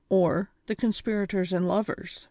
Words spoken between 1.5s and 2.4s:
AND LOVERS.